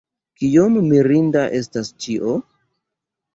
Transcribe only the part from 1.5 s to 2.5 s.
estas ĉio!